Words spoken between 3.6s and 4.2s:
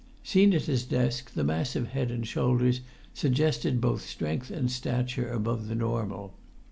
both